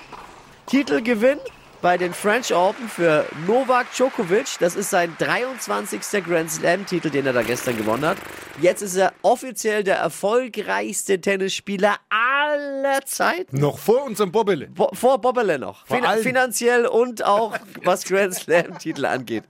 [0.68, 1.38] Titelgewinn
[1.80, 4.58] bei den French Open für Novak Djokovic.
[4.60, 6.22] Das ist sein 23.
[6.22, 8.18] Grand Slam-Titel, den er da gestern gewonnen hat.
[8.60, 13.58] Jetzt ist er offiziell der erfolgreichste Tennisspieler aller Zeiten.
[13.58, 14.68] Noch vor unserem Bobbele.
[14.68, 15.86] Bo vor Bobbele noch.
[15.86, 16.22] Vor allem.
[16.22, 19.44] finanziell und auch was Grand Slam-Titel angeht.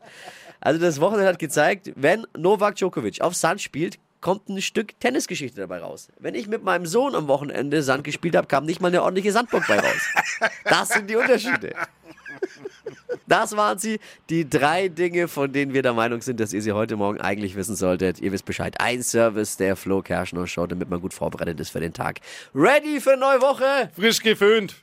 [0.61, 5.61] Also das Wochenende hat gezeigt, wenn Novak Djokovic auf Sand spielt, kommt ein Stück Tennisgeschichte
[5.61, 6.09] dabei raus.
[6.19, 9.33] Wenn ich mit meinem Sohn am Wochenende Sand gespielt habe, kam nicht mal eine ordentliche
[9.33, 10.51] Sandburg bei raus.
[10.65, 11.75] Das sind die Unterschiede.
[13.27, 16.73] Das waren sie, die drei Dinge, von denen wir der Meinung sind, dass ihr sie
[16.73, 18.21] heute Morgen eigentlich wissen solltet.
[18.21, 18.81] Ihr wisst Bescheid.
[18.81, 22.21] Ein Service der Flo Kerschner Show, damit man gut vorbereitet ist für den Tag.
[22.55, 23.91] Ready für eine neue Woche?
[23.95, 24.83] Frisch geföhnt.